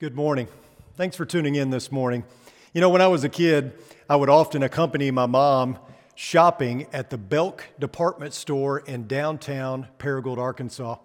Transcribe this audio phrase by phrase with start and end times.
[0.00, 0.48] Good morning.
[0.96, 2.24] Thanks for tuning in this morning.
[2.72, 3.74] You know, when I was a kid,
[4.08, 5.78] I would often accompany my mom
[6.14, 10.96] shopping at the Belk department store in downtown Paragould, Arkansas.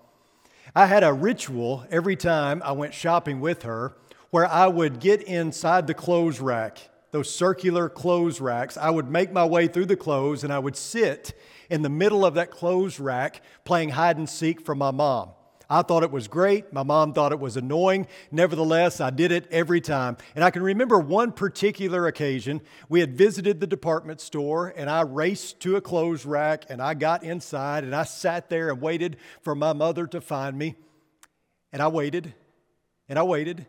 [0.73, 3.97] I had a ritual every time I went shopping with her
[4.29, 8.77] where I would get inside the clothes rack, those circular clothes racks.
[8.77, 11.37] I would make my way through the clothes and I would sit
[11.69, 15.31] in the middle of that clothes rack playing hide and seek from my mom.
[15.69, 16.71] I thought it was great.
[16.71, 18.07] My mom thought it was annoying.
[18.31, 20.17] Nevertheless, I did it every time.
[20.35, 22.61] And I can remember one particular occasion.
[22.89, 26.93] We had visited the department store, and I raced to a clothes rack, and I
[26.93, 30.75] got inside, and I sat there and waited for my mother to find me.
[31.71, 32.33] And I waited,
[33.09, 33.65] and I waited.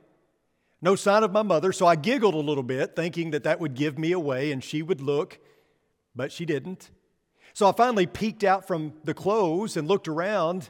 [0.82, 3.74] No sign of my mother, so I giggled a little bit, thinking that that would
[3.74, 5.38] give me away and she would look,
[6.14, 6.90] but she didn't.
[7.54, 10.68] So I finally peeked out from the clothes and looked around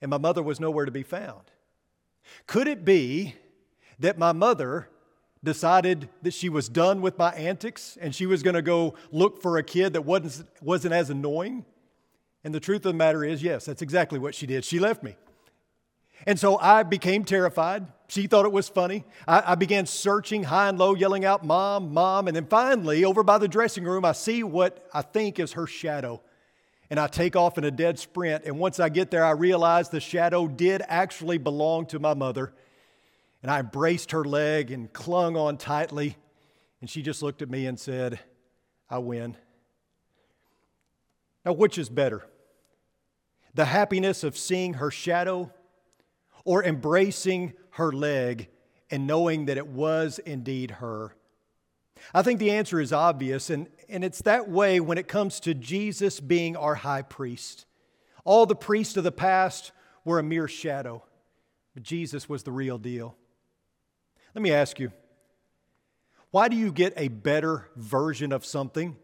[0.00, 1.50] and my mother was nowhere to be found.
[2.46, 3.34] Could it be
[3.98, 4.88] that my mother
[5.42, 9.40] decided that she was done with my antics and she was going to go look
[9.40, 11.64] for a kid that wasn't, wasn't as annoying?
[12.44, 14.64] And the truth of the matter is, yes, that's exactly what she did.
[14.64, 15.16] She left me.
[16.26, 17.86] And so I became terrified.
[18.08, 19.04] She thought it was funny.
[19.26, 22.26] I, I, began searching high and low, yelling out, Mom, Mom.
[22.26, 25.66] And then finally, over by the dressing room, I see what I think is her
[25.66, 26.20] shadow
[26.90, 28.44] and I take off in a dead sprint.
[28.44, 32.52] And once I get there, I realize the shadow did actually belong to my mother.
[33.42, 36.16] And I embraced her leg and clung on tightly.
[36.80, 38.18] And she just looked at me and said,
[38.88, 39.36] I win.
[41.44, 42.24] Now, which is better?
[43.54, 45.52] The happiness of seeing her shadow
[46.44, 48.48] or embracing her leg
[48.90, 51.14] and knowing that it was indeed her?
[52.14, 55.54] I think the answer is obvious, and, and it's that way when it comes to
[55.54, 57.66] Jesus being our high priest.
[58.24, 59.72] All the priests of the past
[60.04, 61.02] were a mere shadow,
[61.74, 63.16] but Jesus was the real deal.
[64.34, 64.92] Let me ask you
[66.30, 68.96] why do you get a better version of something,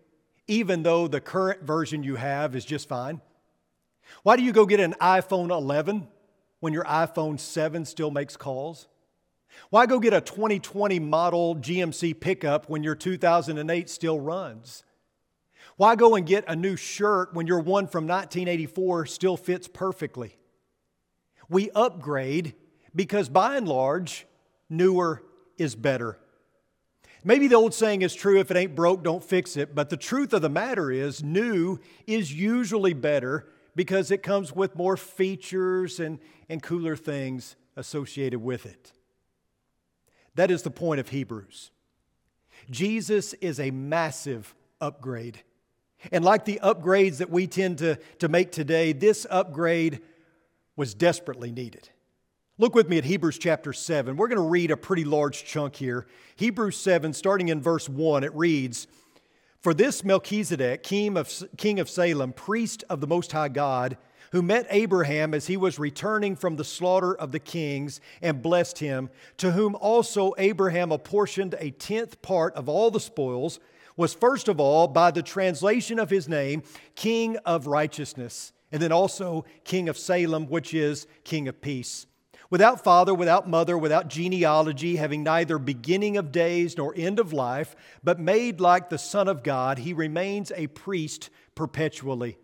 [0.47, 3.23] even though the current version you have is just fine?
[4.23, 6.07] Why do you go get an iPhone 11
[6.61, 8.89] when your iPhone 7 still makes calls?
[9.71, 14.85] Why go get a 2020 model GMC pickup when your 2008 still runs?
[15.77, 20.37] Why go and get a new shirt when your one from 1984 still fits perfectly?
[21.49, 22.55] We upgrade
[22.95, 24.27] because by and large,
[24.71, 25.23] newer
[25.59, 26.19] is better.
[27.25, 29.75] Maybe the old saying is true if it ain't broke, don't fix it.
[29.75, 34.77] But the truth of the matter is, new is usually better because it comes with
[34.77, 38.93] more features and, and cooler things associated with it.
[40.35, 41.71] That is the point of Hebrews.
[42.71, 45.43] Jesus is a massive upgrade.
[46.13, 50.01] And like the upgrades that we tend to, to make today, this upgrade
[50.77, 51.89] was desperately needed.
[52.59, 54.17] Look with me at Hebrews chapter 7.
[54.17, 56.07] We're going to read a pretty large chunk here.
[56.37, 58.87] Hebrews 7, starting in verse 1, it reads
[59.61, 63.97] For this Melchizedek, king of, king of Salem, priest of the Most High God,
[64.35, 68.81] who met Abraham as he was returning from the slaughter of the kings and blessed
[68.81, 73.61] him, to whom also Abraham apportioned a tenth part of all the spoils,
[73.97, 76.65] was first of all, by the translation of his name,
[76.97, 82.05] King of Righteousness, and then also King of Salem, which is King of Peace.
[82.51, 87.77] Without father, without mother, without genealogy, having neither beginning of days nor end of life,
[88.03, 92.37] but made like the Son of God, he remains a priest perpetually.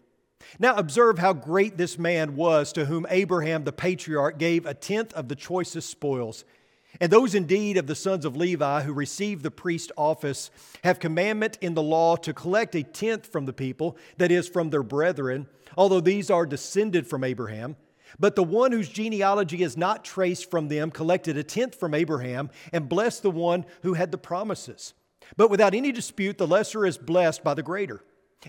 [0.58, 5.12] Now, observe how great this man was to whom Abraham the patriarch gave a tenth
[5.14, 6.44] of the choicest spoils.
[7.00, 10.50] And those indeed of the sons of Levi who received the priest office
[10.82, 14.70] have commandment in the law to collect a tenth from the people, that is, from
[14.70, 15.46] their brethren,
[15.76, 17.76] although these are descended from Abraham.
[18.18, 22.50] But the one whose genealogy is not traced from them collected a tenth from Abraham
[22.72, 24.94] and blessed the one who had the promises.
[25.36, 28.02] But without any dispute, the lesser is blessed by the greater.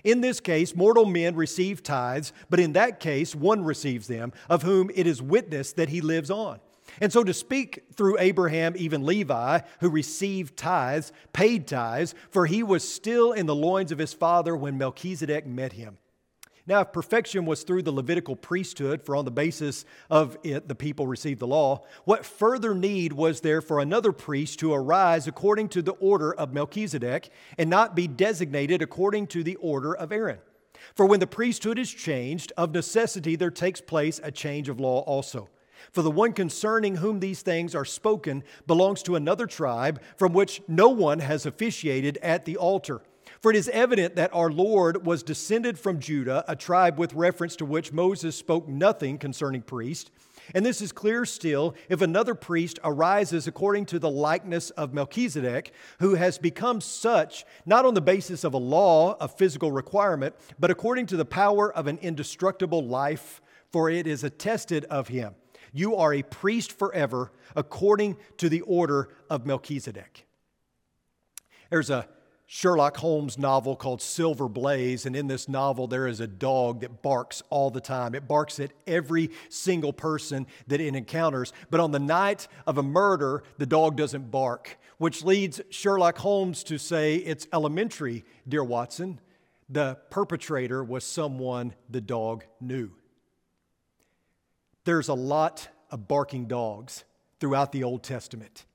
[0.04, 4.62] In this case, mortal men receive tithes, but in that case, one receives them, of
[4.62, 6.60] whom it is witnessed that he lives on.
[7.00, 12.62] And so to speak through Abraham, even Levi, who received tithes, paid tithes, for he
[12.62, 15.98] was still in the loins of his father when Melchizedek met him.
[16.64, 20.76] Now, if perfection was through the Levitical priesthood, for on the basis of it the
[20.76, 25.70] people received the law, what further need was there for another priest to arise according
[25.70, 30.38] to the order of Melchizedek and not be designated according to the order of Aaron?
[30.94, 35.00] For when the priesthood is changed, of necessity there takes place a change of law
[35.00, 35.48] also.
[35.90, 40.62] For the one concerning whom these things are spoken belongs to another tribe from which
[40.68, 43.02] no one has officiated at the altar.
[43.42, 47.56] For it is evident that our Lord was descended from Judah, a tribe with reference
[47.56, 50.12] to which Moses spoke nothing concerning priests.
[50.54, 55.72] And this is clear still if another priest arises according to the likeness of Melchizedek,
[55.98, 60.70] who has become such not on the basis of a law a physical requirement, but
[60.70, 63.42] according to the power of an indestructible life,
[63.72, 65.34] for it is attested of him.
[65.72, 70.26] You are a priest forever according to the order of Melchizedek.
[71.70, 72.06] There's a
[72.54, 77.00] Sherlock Holmes novel called Silver Blaze, and in this novel, there is a dog that
[77.00, 78.14] barks all the time.
[78.14, 81.54] It barks at every single person that it encounters.
[81.70, 86.62] But on the night of a murder, the dog doesn't bark, which leads Sherlock Holmes
[86.64, 89.18] to say it's elementary, dear Watson.
[89.70, 92.90] The perpetrator was someone the dog knew.
[94.84, 97.04] There's a lot of barking dogs
[97.40, 98.66] throughout the Old Testament.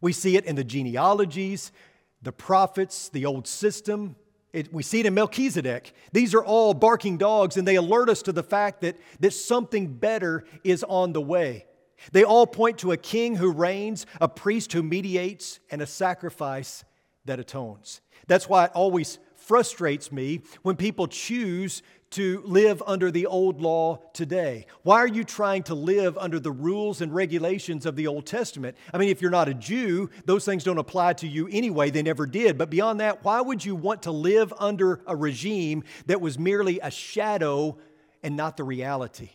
[0.00, 1.72] We see it in the genealogies,
[2.22, 4.16] the prophets, the old system.
[4.52, 5.94] It, we see it in Melchizedek.
[6.12, 9.86] These are all barking dogs, and they alert us to the fact that, that something
[9.86, 11.66] better is on the way.
[12.10, 16.84] They all point to a king who reigns, a priest who mediates, and a sacrifice
[17.24, 18.00] that atones.
[18.26, 23.98] That's why it always frustrates me when people choose to live under the old law
[24.12, 24.66] today?
[24.82, 28.76] Why are you trying to live under the rules and regulations of the Old Testament?
[28.92, 31.90] I mean, if you're not a Jew, those things don't apply to you anyway.
[31.90, 32.58] They never did.
[32.58, 36.80] But beyond that, why would you want to live under a regime that was merely
[36.80, 37.78] a shadow
[38.22, 39.30] and not the reality?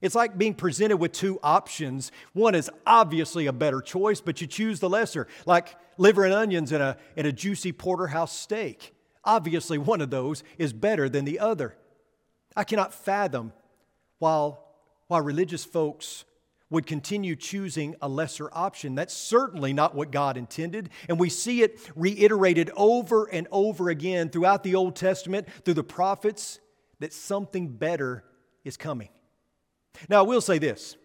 [0.00, 2.12] It's like being presented with two options.
[2.34, 6.72] One is obviously a better choice, but you choose the lesser, like liver and onions
[6.72, 8.93] in a, in a juicy porterhouse steak.
[9.24, 11.76] Obviously, one of those is better than the other.
[12.56, 13.52] I cannot fathom
[14.18, 14.64] while,
[15.08, 16.24] while religious folks
[16.70, 18.94] would continue choosing a lesser option.
[18.94, 20.90] That's certainly not what God intended.
[21.08, 25.84] And we see it reiterated over and over again throughout the Old Testament, through the
[25.84, 26.58] prophets,
[27.00, 28.24] that something better
[28.64, 29.08] is coming.
[30.08, 30.96] Now, I will say this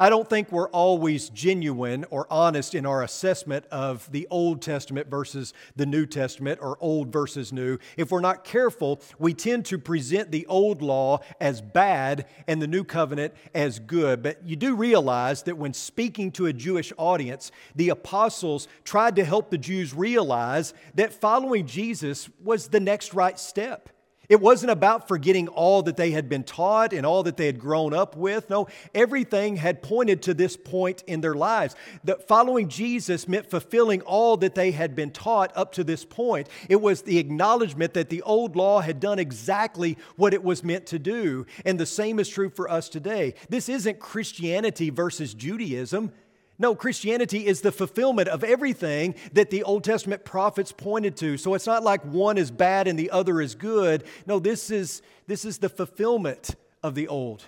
[0.00, 5.08] I don't think we're always genuine or honest in our assessment of the Old Testament
[5.08, 7.78] versus the New Testament or old versus new.
[7.96, 12.66] If we're not careful, we tend to present the old law as bad and the
[12.66, 14.22] new covenant as good.
[14.22, 19.24] But you do realize that when speaking to a Jewish audience, the apostles tried to
[19.24, 23.88] help the Jews realize that following Jesus was the next right step.
[24.28, 27.58] It wasn't about forgetting all that they had been taught and all that they had
[27.58, 28.50] grown up with.
[28.50, 31.74] No, everything had pointed to this point in their lives.
[32.04, 36.48] That following Jesus meant fulfilling all that they had been taught up to this point.
[36.68, 40.86] It was the acknowledgement that the old law had done exactly what it was meant
[40.86, 41.46] to do.
[41.64, 43.34] And the same is true for us today.
[43.48, 46.12] This isn't Christianity versus Judaism.
[46.58, 51.36] No, Christianity is the fulfillment of everything that the Old Testament prophets pointed to.
[51.36, 54.04] So it's not like one is bad and the other is good.
[54.26, 57.44] No, this is, this is the fulfillment of the old.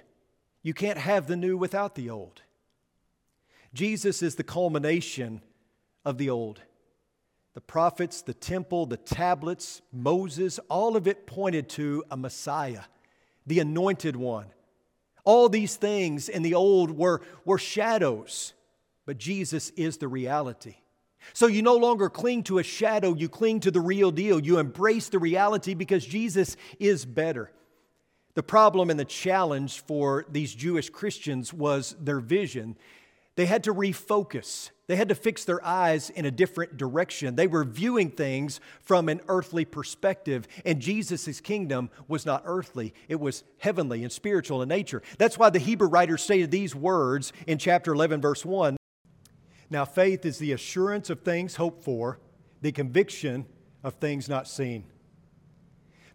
[0.63, 2.43] You can't have the new without the old.
[3.73, 5.41] Jesus is the culmination
[6.05, 6.61] of the old.
[7.55, 12.83] The prophets, the temple, the tablets, Moses, all of it pointed to a Messiah,
[13.47, 14.47] the anointed one.
[15.25, 18.53] All these things in the old were, were shadows
[19.09, 20.75] but Jesus is the reality.
[21.33, 24.39] So you no longer cling to a shadow, you cling to the real deal.
[24.39, 27.51] You embrace the reality because Jesus is better.
[28.35, 32.77] The problem and the challenge for these Jewish Christians was their vision.
[33.37, 34.73] They had to refocus.
[34.89, 37.35] They had to fix their eyes in a different direction.
[37.35, 43.21] They were viewing things from an earthly perspective, and Jesus' kingdom was not earthly, it
[43.21, 45.03] was heavenly and spiritual in nature.
[45.17, 48.78] That's why the Hebrew writer stated these words in chapter 11, verse 1
[49.71, 52.19] now, faith is the assurance of things hoped for,
[52.63, 53.47] the conviction
[53.85, 54.85] of things not seen.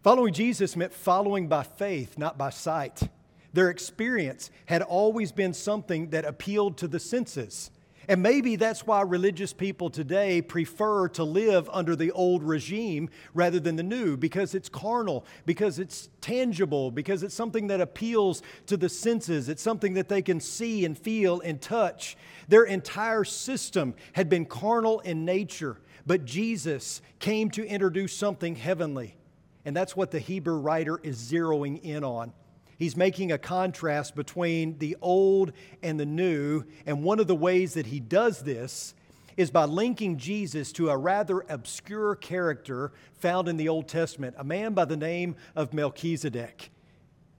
[0.02, 3.08] Following Jesus meant following by faith, not by sight.
[3.52, 7.70] Their experience had always been something that appealed to the senses.
[8.08, 13.60] And maybe that's why religious people today prefer to live under the old regime rather
[13.60, 18.76] than the new, because it's carnal, because it's tangible, because it's something that appeals to
[18.76, 19.48] the senses.
[19.48, 22.16] It's something that they can see and feel and touch.
[22.48, 29.16] Their entire system had been carnal in nature, but Jesus came to introduce something heavenly.
[29.64, 32.32] And that's what the Hebrew writer is zeroing in on.
[32.78, 35.52] He's making a contrast between the old
[35.82, 36.64] and the new.
[36.86, 38.94] And one of the ways that he does this
[39.36, 44.44] is by linking Jesus to a rather obscure character found in the Old Testament, a
[44.44, 46.70] man by the name of Melchizedek.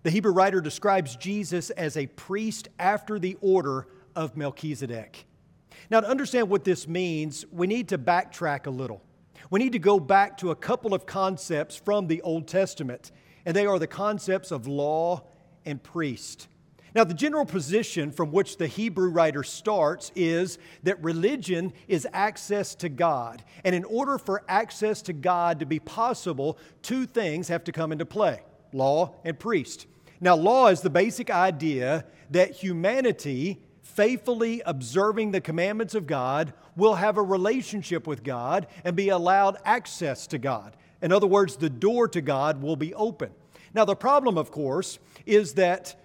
[0.04, 5.26] The Hebrew writer describes Jesus as a priest after the order of Melchizedek.
[5.90, 9.02] Now, to understand what this means, we need to backtrack a little.
[9.50, 13.12] We need to go back to a couple of concepts from the Old Testament
[13.46, 15.24] and they are the concepts of law
[15.66, 16.48] and priest.
[16.96, 22.74] Now, the general position from which the Hebrew writer starts is that religion is access
[22.76, 23.44] to God.
[23.66, 27.92] And in order for access to God to be possible, two things have to come
[27.92, 29.88] into play law and priest.
[30.22, 36.96] Now, law is the basic idea that humanity, faithfully observing the commandments of God, will
[36.96, 40.78] have a relationship with God and be allowed access to God.
[41.02, 43.32] In other words, the door to God will be open.
[43.74, 45.96] Now, the problem, of course, is that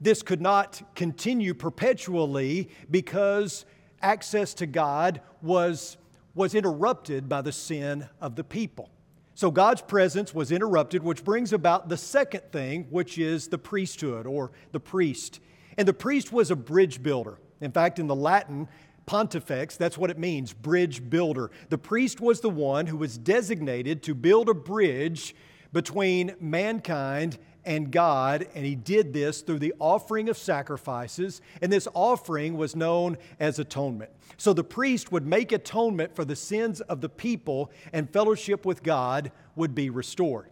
[0.00, 3.66] this could not continue perpetually because
[4.00, 5.96] access to God was,
[6.34, 8.90] was interrupted by the sin of the people.
[9.34, 14.26] So God's presence was interrupted, which brings about the second thing, which is the priesthood
[14.26, 15.40] or the priest.
[15.76, 17.38] And the priest was a bridge builder.
[17.60, 18.68] In fact, in the Latin,
[19.08, 21.50] pontifex, that's what it means, bridge builder.
[21.70, 25.34] The priest was the one who was designated to build a bridge
[25.72, 31.88] between mankind and God, and he did this through the offering of sacrifices, and this
[31.94, 34.10] offering was known as atonement.
[34.36, 38.82] So the priest would make atonement for the sins of the people, and fellowship with
[38.82, 40.50] God would be restored.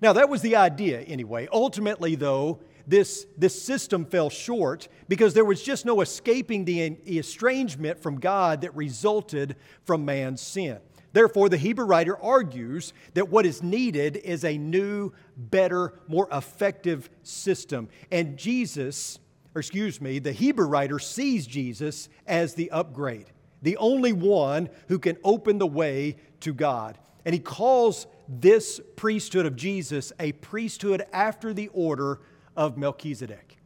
[0.00, 1.46] Now, that was the idea anyway.
[1.52, 8.00] Ultimately, though, this, this system fell short because there was just no escaping the estrangement
[8.00, 10.78] from God that resulted from man's sin.
[11.12, 17.10] Therefore, the Hebrew writer argues that what is needed is a new, better, more effective
[17.22, 17.88] system.
[18.10, 19.18] And Jesus,
[19.54, 23.26] or excuse me, the Hebrew writer sees Jesus as the upgrade,
[23.60, 26.98] the only one who can open the way to God.
[27.24, 32.20] And he calls this priesthood of Jesus a priesthood after the order
[32.56, 33.56] of Melchizedek.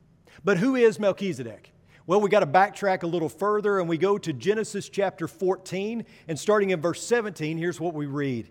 [0.44, 1.72] But who is Melchizedek?
[2.06, 6.04] Well, we got to backtrack a little further and we go to Genesis chapter 14.
[6.28, 8.48] And starting in verse 17, here's what we read.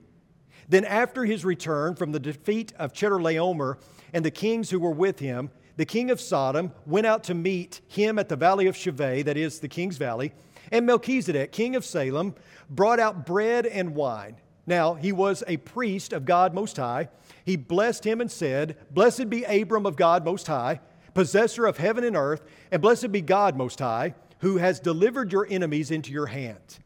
[0.68, 3.78] Then, after his return from the defeat of Chedorlaomer
[4.14, 7.82] and the kings who were with him, the king of Sodom went out to meet
[7.88, 10.34] him at the valley of Shaveh, that is the king's valley.
[10.72, 12.34] And Melchizedek, king of Salem,
[12.70, 14.38] brought out bread and wine.
[14.68, 17.10] Now, he was a priest of God Most High.
[17.44, 20.80] He blessed him and said, Blessed be Abram of God Most High
[21.16, 25.48] possessor of heaven and earth, and blessed be God Most High, who has delivered your
[25.50, 26.78] enemies into your hand.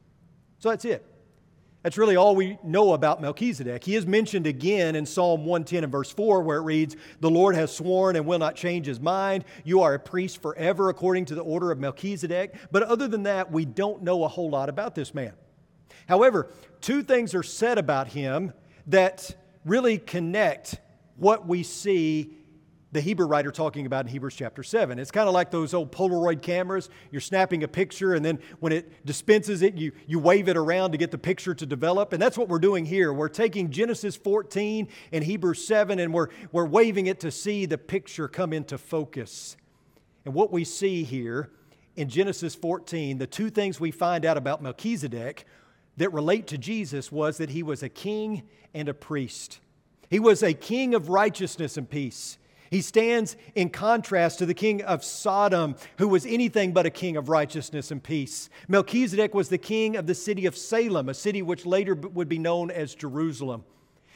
[0.60, 1.06] So that's it.
[1.82, 3.84] That's really all we know about Melchizedek.
[3.84, 7.56] He is mentioned again in Psalm 110 and verse 4, where it reads, The Lord
[7.56, 9.46] has sworn and will not change his mind.
[9.64, 12.54] You are a priest forever according to the order of Melchizedek.
[12.72, 15.34] But other than that, we don't know a whole lot about this man.
[16.10, 16.50] However,
[16.82, 18.52] two things are said about him
[18.88, 20.80] that really connect
[21.18, 22.34] what we see
[22.92, 24.98] the Hebrew writer talking about in Hebrews chapter 7.
[24.98, 26.90] It's kind of like those old Polaroid cameras.
[27.12, 30.94] You're snapping a picture, and then when it dispenses it, you, you wave it around
[30.94, 32.12] to get the picture to develop.
[32.12, 33.14] And that's what we're doing here.
[33.14, 37.78] We're taking Genesis 14 and Hebrews 7, and we're, we're waving it to see the
[37.78, 39.56] picture come into focus.
[40.26, 41.52] And what we see here
[41.96, 45.46] in Genesis 14, the two things we find out about Melchizedek
[46.00, 49.60] that relate to Jesus was that he was a king and a priest.
[50.10, 52.38] He was a king of righteousness and peace.
[52.72, 57.18] He stands in contrast to the king of Sodom, who was anything but a king
[57.18, 58.50] of righteousness and peace.
[58.68, 62.40] Melchizedek was the king of the city of Salem, a city which later would be
[62.40, 63.64] known as Jerusalem.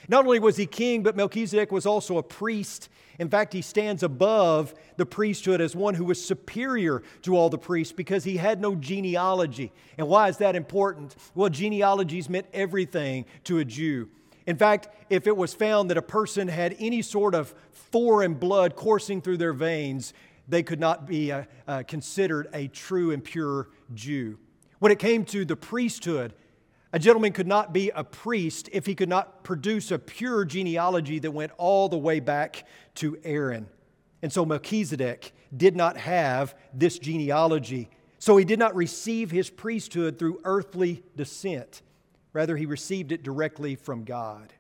[0.08, 2.90] Not only was he king, but Melchizedek was also a priest.
[3.20, 7.58] In fact, he stands above the priesthood as one who was superior to all the
[7.58, 9.72] priests because he had no genealogy.
[9.98, 11.16] And why is that important?
[11.36, 14.10] Well, genealogies meant everything to a Jew.
[14.46, 18.76] In fact, if it was found that a person had any sort of foreign blood
[18.76, 20.14] coursing through their veins,
[20.48, 24.38] they could not be uh, uh, considered a true and pure Jew.
[24.80, 26.34] When it came to the priesthood,
[26.94, 31.18] a gentleman could not be a priest if he could not produce a pure genealogy
[31.18, 33.68] that went all the way back to Aaron.
[34.22, 37.90] And so Melchizedek did not have this genealogy.
[38.20, 41.82] So he did not receive his priesthood through earthly descent.
[42.32, 44.54] Rather, he received it directly from God.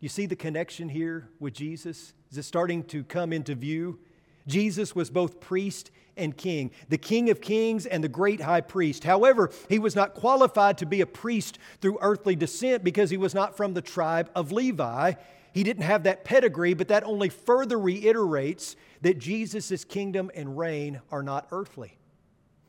[0.00, 2.14] You see the connection here with Jesus?
[2.30, 3.98] Is it starting to come into view?
[4.46, 9.04] Jesus was both priest and king, the king of kings and the great high priest.
[9.04, 13.34] However, he was not qualified to be a priest through earthly descent because he was
[13.34, 15.14] not from the tribe of Levi.
[15.52, 21.00] He didn't have that pedigree, but that only further reiterates that Jesus' kingdom and reign
[21.10, 21.96] are not earthly,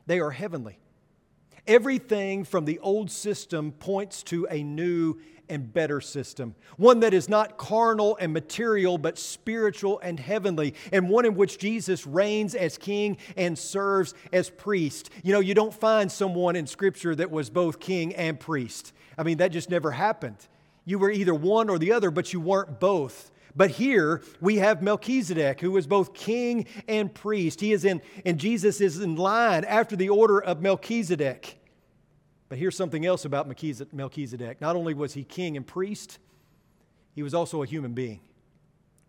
[0.06, 0.78] they are heavenly.
[1.68, 5.20] Everything from the old system points to a new
[5.50, 11.10] and better system, one that is not carnal and material, but spiritual and heavenly, and
[11.10, 15.10] one in which Jesus reigns as king and serves as priest.
[15.24, 18.94] You know, you don't find someone in Scripture that was both king and priest.
[19.18, 20.38] I mean, that just never happened.
[20.84, 23.32] You were either one or the other, but you weren't both.
[23.56, 27.62] But here we have Melchizedek, who is both king and priest.
[27.62, 31.58] He is in, and Jesus is in line after the order of Melchizedek.
[32.50, 33.48] But here's something else about
[33.94, 34.62] Melchizedek.
[34.62, 36.20] Not only was he king and priest,
[37.14, 38.20] he was also a human being,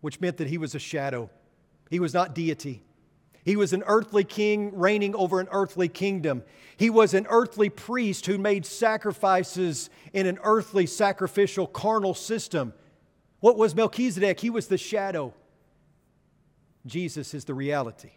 [0.01, 1.29] which meant that he was a shadow.
[1.89, 2.83] He was not deity.
[3.43, 6.43] He was an earthly king reigning over an earthly kingdom.
[6.77, 12.73] He was an earthly priest who made sacrifices in an earthly sacrificial carnal system.
[13.39, 14.39] What was Melchizedek?
[14.39, 15.33] He was the shadow.
[16.85, 18.11] Jesus is the reality.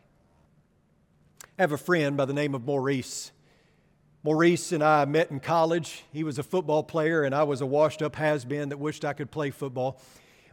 [1.58, 3.32] I have a friend by the name of Maurice.
[4.22, 6.04] Maurice and I met in college.
[6.12, 9.04] He was a football player, and I was a washed up has been that wished
[9.04, 10.00] I could play football.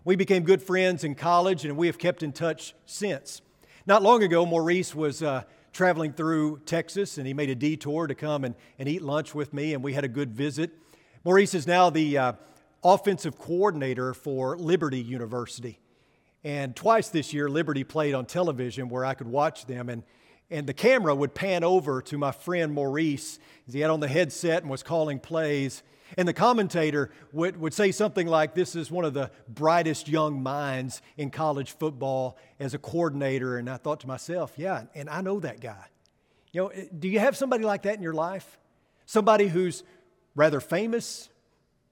[0.03, 3.41] We became good friends in college, and we have kept in touch since.
[3.85, 8.15] Not long ago, Maurice was uh, traveling through Texas, and he made a detour to
[8.15, 10.71] come and, and eat lunch with me, and we had a good visit.
[11.23, 12.33] Maurice is now the uh,
[12.93, 15.79] offensive coordinator for Liberty University.
[16.43, 19.89] And twice this year, Liberty played on television where I could watch them.
[19.89, 20.03] And
[20.49, 23.39] and the camera would pan over to my friend Maurice
[23.69, 25.83] he had on the headset and was calling plays.
[26.17, 30.41] And the commentator would, would say something like, This is one of the brightest young
[30.41, 33.57] minds in college football as a coordinator.
[33.57, 35.85] And I thought to myself, Yeah, and I know that guy.
[36.53, 38.57] You know, eh, do you have somebody like that in your life?
[39.05, 39.83] Somebody who's
[40.33, 41.27] rather famous,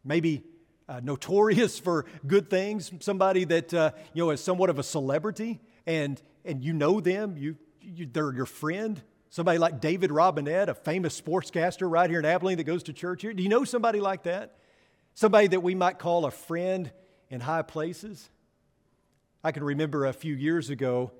[0.05, 0.43] maybe
[0.87, 5.59] uh, notorious for good things, somebody that, uh, you know, is somewhat of a celebrity,
[5.85, 9.01] and, and you know them, you, you, they're your friend.
[9.29, 13.21] Somebody like David Robinette, a famous sportscaster right here in Abilene that goes to church
[13.21, 13.33] here.
[13.33, 14.55] Do you know somebody like that?
[15.13, 16.91] Somebody that we might call a friend
[17.29, 18.29] in high places?
[19.43, 21.11] I can remember a few years ago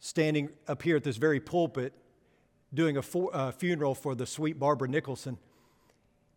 [0.00, 1.92] standing up here at this very pulpit
[2.72, 5.38] doing a for, uh, funeral for the sweet Barbara Nicholson.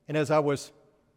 [0.08, 0.72] And as I was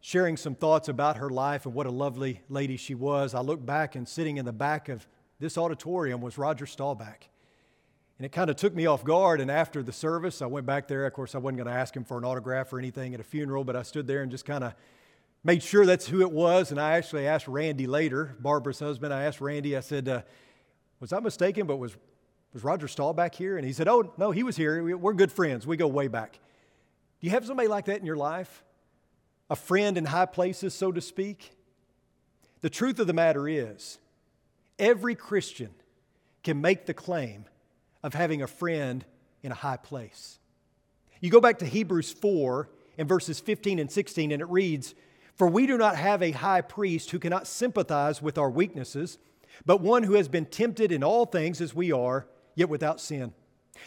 [0.07, 3.65] sharing some thoughts about her life and what a lovely lady she was, I looked
[3.65, 5.09] back and sitting in the back of
[5.41, 7.25] this auditorium was Roger Staubach.
[8.19, 9.41] And it kind of took me off guard.
[9.41, 11.07] And after the service, I went back there.
[11.07, 13.25] Of course, I wasn't going to ask him for an autograph or anything at a
[13.25, 14.75] funeral, but I stood there and just kind of
[15.43, 16.71] made sure that's who it was.
[16.71, 20.21] And I actually asked Randy later, Barbara's husband, I asked Randy, I said, uh,
[21.01, 21.67] Was I mistaken?
[21.67, 21.97] But was,
[22.53, 23.57] was Roger Staubach here?
[23.57, 24.99] And he said, Oh, no, he was here.
[24.99, 25.67] We're good friends.
[25.67, 26.33] We go way back.
[27.21, 28.63] Do you have somebody like that in your life?
[29.51, 31.53] A friend in high places, so to speak?
[32.61, 33.99] The truth of the matter is,
[34.79, 35.71] every Christian
[36.43, 37.45] can make the claim
[38.03, 39.05] of having a friend
[39.43, 40.39] in a high place.
[41.21, 44.95] You go back to Hebrews 4 in verses 15 and 16, and it reads,
[45.35, 49.19] For we do not have a high priest who cannot sympathize with our weaknesses,
[49.65, 53.33] but one who has been tempted in all things as we are, yet without sin.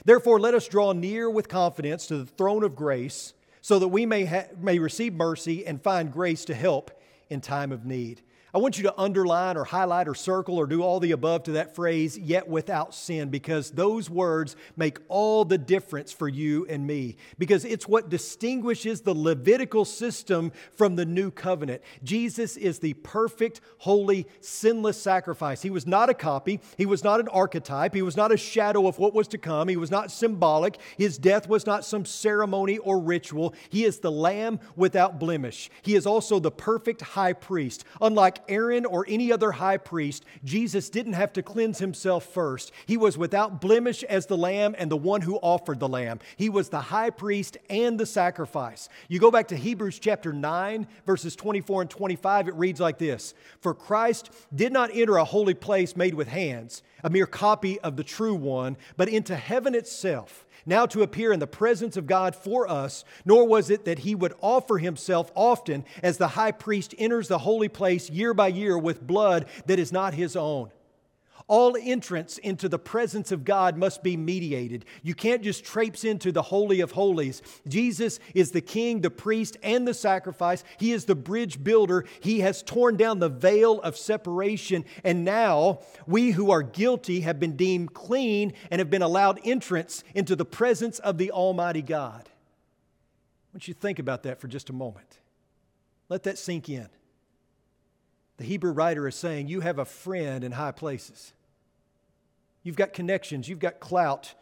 [0.05, 3.33] Therefore, let us draw near with confidence to the throne of grace,
[3.67, 6.89] so that we may, ha- may receive mercy and find grace to help
[7.29, 8.21] in time of need.
[8.57, 11.51] I want you to underline or highlight or circle or do all the above to
[11.51, 16.87] that phrase, yet without sin, because those words make all the difference for you and
[16.87, 17.17] me.
[17.37, 21.83] Because it's what distinguishes the Levitical system from the new covenant.
[22.03, 25.61] Jesus is the perfect, holy, sinless sacrifice.
[25.61, 28.87] He was not a copy, he was not an archetype, he was not a shadow
[28.87, 30.79] of what was to come, he was not symbolic.
[30.97, 33.53] His death was not some ceremony or ritual.
[33.69, 35.69] He is the lamb without blemish.
[35.83, 37.83] He is also the perfect high priest.
[38.01, 42.71] Unlike like Aaron or any other high priest, Jesus didn't have to cleanse himself first.
[42.85, 46.19] He was without blemish as the lamb and the one who offered the lamb.
[46.35, 48.89] He was the high priest and the sacrifice.
[49.07, 53.33] You go back to Hebrews chapter 9, verses 24 and 25, it reads like this
[53.59, 57.95] For Christ did not enter a holy place made with hands, a mere copy of
[57.95, 62.35] the true one, but into heaven itself now to appear in the presence of God
[62.35, 66.93] for us, nor was it that he would offer himself often as the high priest
[66.97, 70.71] enters the holy place year by year with blood that is not his own.
[71.49, 74.83] All entrance into the presence of God must be mediated.
[75.01, 77.41] You can't just traipse into the Holy of Holies.
[77.65, 80.65] Jesus is the King, the priest, and the sacrifice.
[80.77, 82.03] He is the bridge builder.
[82.19, 84.83] He has torn down the veil of separation.
[85.05, 90.03] And now we who are guilty have been deemed clean and have been allowed entrance
[90.13, 92.27] into the presence of the Almighty God.
[92.27, 95.17] I want you to think about that for just a moment.
[96.09, 96.89] Let that sink in.
[98.35, 101.33] The Hebrew writer is saying, You have a friend in high places.
[102.67, 104.35] You've got connections, you've got clout.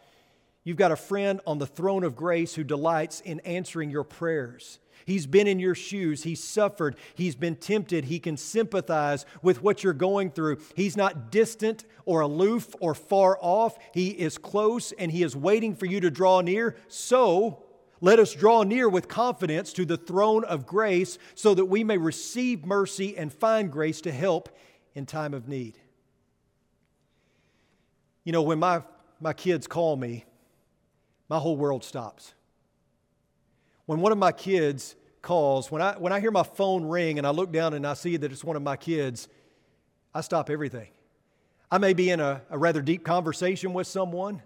[0.63, 4.79] You've got a friend on the throne of grace who delights in answering your prayers.
[5.05, 6.23] He's been in your shoes.
[6.23, 6.95] He's suffered.
[7.13, 8.05] He's been tempted.
[8.05, 10.57] He can sympathize with what you're going through.
[10.75, 13.77] He's not distant or aloof or far off.
[13.93, 16.77] He is close and He is waiting for you to draw near.
[16.87, 17.63] So
[18.01, 21.99] let us draw near with confidence to the throne of grace so that we may
[21.99, 24.49] receive mercy and find grace to help
[24.95, 25.77] in time of need.
[28.25, 28.81] You know, when my,
[29.21, 30.25] my kids call me,
[31.29, 32.33] my whole world stops.
[33.85, 37.25] When one of my kids calls, when I, when I hear my phone ring and
[37.25, 39.29] I look down and I see that it's one of my kids,
[40.13, 40.89] I stop everything.
[41.71, 44.41] I may be in a, a rather deep conversation with someone,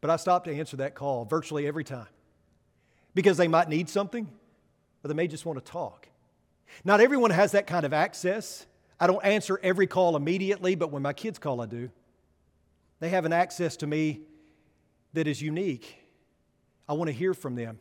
[0.00, 2.06] but I stop to answer that call virtually every time
[3.14, 4.28] because they might need something
[5.02, 6.08] or they may just want to talk.
[6.84, 8.66] Not everyone has that kind of access.
[9.00, 11.90] I don't answer every call immediately, but when my kids call, I do.
[13.00, 14.22] They have an access to me
[15.12, 15.98] that is unique.
[16.88, 17.80] I want to hear from them.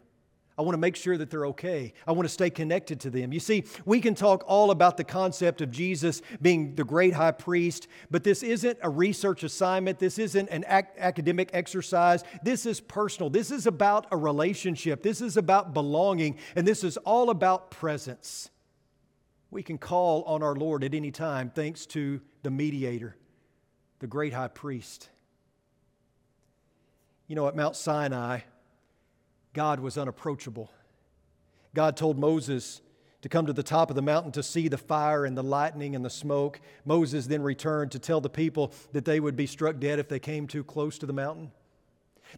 [0.57, 1.93] I want to make sure that they're okay.
[2.07, 3.31] I want to stay connected to them.
[3.31, 7.31] You see, we can talk all about the concept of Jesus being the great high
[7.31, 9.99] priest, but this isn't a research assignment.
[9.99, 12.23] This isn't an ac- academic exercise.
[12.41, 13.29] This is personal.
[13.29, 15.03] This is about a relationship.
[15.03, 18.49] This is about belonging, and this is all about presence.
[19.51, 23.15] We can call on our Lord at any time thanks to the mediator,
[23.99, 25.09] the great high priest.
[27.27, 28.39] You know, at Mount Sinai,
[29.53, 30.71] God was unapproachable.
[31.73, 32.81] God told Moses
[33.21, 35.95] to come to the top of the mountain to see the fire and the lightning
[35.95, 36.61] and the smoke.
[36.85, 40.19] Moses then returned to tell the people that they would be struck dead if they
[40.19, 41.51] came too close to the mountain.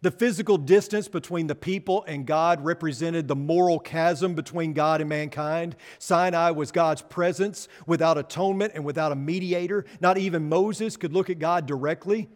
[0.01, 5.09] The physical distance between the people and God represented the moral chasm between God and
[5.09, 5.75] mankind.
[5.97, 9.85] Sinai was God's presence without atonement and without a mediator.
[9.99, 12.29] Not even Moses could look at God directly.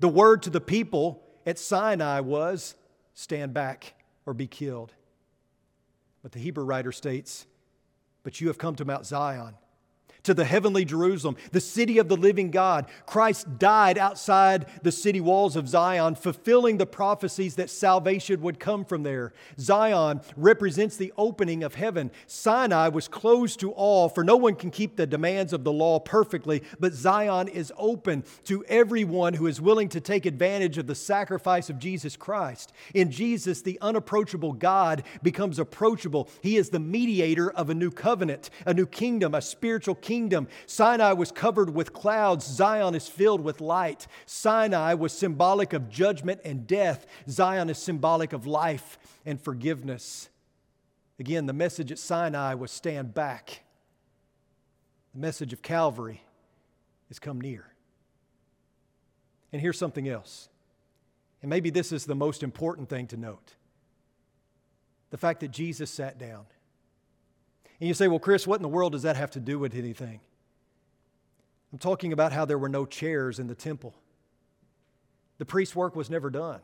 [0.00, 2.76] The word to the people at Sinai was
[3.14, 4.92] stand back or be killed.
[6.22, 7.46] But the Hebrew writer states,
[8.22, 9.54] But you have come to Mount Zion
[10.24, 12.86] to the heavenly Jerusalem, the city of the living God.
[13.06, 18.84] Christ died outside the city walls of Zion, fulfilling the prophecies that salvation would come
[18.84, 19.32] from there.
[19.58, 22.10] Zion represents the opening of heaven.
[22.26, 25.98] Sinai was closed to all, for no one can keep the demands of the law
[25.98, 30.94] perfectly, but Zion is open to everyone who is willing to take advantage of the
[30.94, 32.72] sacrifice of Jesus Christ.
[32.94, 36.28] In Jesus, the unapproachable God becomes approachable.
[36.42, 40.46] He is the mediator of a new covenant, a new kingdom, a spiritual kingdom kingdom.
[40.66, 44.06] Sinai was covered with clouds, Zion is filled with light.
[44.26, 50.28] Sinai was symbolic of judgment and death, Zion is symbolic of life and forgiveness.
[51.18, 53.62] Again, the message at Sinai was stand back.
[55.14, 56.22] The message of Calvary
[57.08, 57.64] is come near.
[59.50, 60.50] And here's something else.
[61.40, 63.54] And maybe this is the most important thing to note
[65.08, 66.44] the fact that Jesus sat down.
[67.82, 69.74] And you say, well, Chris, what in the world does that have to do with
[69.74, 70.20] anything?
[71.72, 73.92] I'm talking about how there were no chairs in the temple.
[75.38, 76.60] The priest's work was never done.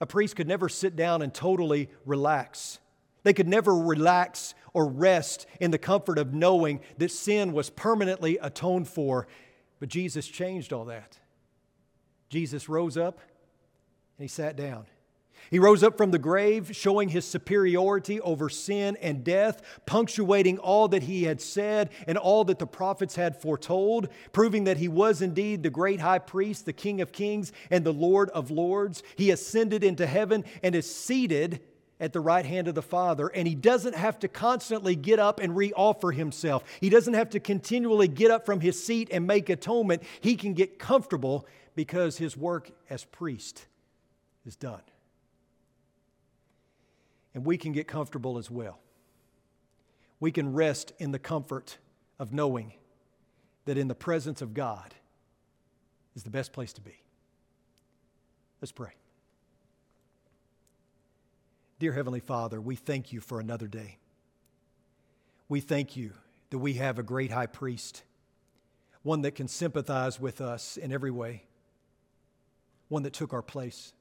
[0.00, 2.80] A priest could never sit down and totally relax.
[3.22, 8.36] They could never relax or rest in the comfort of knowing that sin was permanently
[8.38, 9.28] atoned for.
[9.78, 11.20] But Jesus changed all that.
[12.30, 13.20] Jesus rose up
[14.18, 14.86] and he sat down.
[15.50, 20.88] He rose up from the grave, showing his superiority over sin and death, punctuating all
[20.88, 25.22] that he had said and all that the prophets had foretold, proving that he was
[25.22, 29.02] indeed the great high priest, the King of kings, and the Lord of lords.
[29.16, 31.60] He ascended into heaven and is seated
[31.98, 35.40] at the right hand of the Father, and he doesn't have to constantly get up
[35.40, 36.64] and reoffer himself.
[36.80, 40.02] He doesn't have to continually get up from his seat and make atonement.
[40.20, 43.66] He can get comfortable because his work as priest
[44.46, 44.80] is done
[47.34, 48.78] and we can get comfortable as well.
[50.18, 51.78] We can rest in the comfort
[52.18, 52.74] of knowing
[53.64, 54.94] that in the presence of God
[56.14, 57.02] is the best place to be.
[58.60, 58.90] Let's pray.
[61.78, 63.96] Dear Heavenly Father, we thank you for another day.
[65.48, 66.12] We thank you
[66.50, 68.02] that we have a great high priest,
[69.02, 71.44] one that can sympathize with us in every way,
[72.88, 73.94] one that took our place,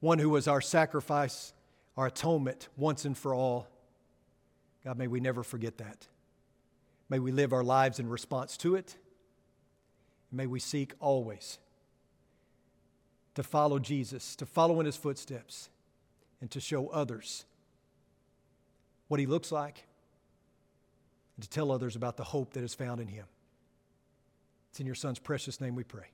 [0.00, 1.52] one who was our sacrifice
[1.96, 3.68] our atonement once and for all.
[4.84, 6.06] God, may we never forget that.
[7.08, 8.96] May we live our lives in response to it.
[10.32, 11.58] May we seek always
[13.34, 15.68] to follow Jesus, to follow in his footsteps,
[16.40, 17.44] and to show others
[19.08, 19.86] what he looks like,
[21.36, 23.26] and to tell others about the hope that is found in him.
[24.70, 26.13] It's in your son's precious name we pray.